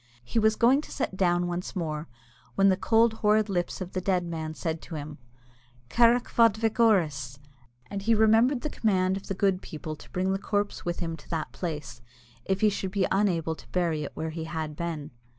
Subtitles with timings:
[0.25, 2.07] He was going to sit down once more,
[2.55, 5.19] when the cold, horrid lips of the dead man said to him,
[5.89, 7.37] "Carrick fhad vic Orus,"
[7.87, 11.15] and he remembered the command of the good people to bring the corpse with him
[11.17, 12.01] to that place
[12.45, 15.11] if he should be unable to bury it where he had been.